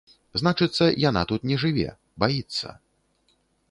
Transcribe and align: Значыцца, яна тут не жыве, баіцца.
Значыцца, 0.41 0.87
яна 1.09 1.21
тут 1.33 1.47
не 1.53 1.61
жыве, 1.67 1.87
баіцца. 2.25 2.67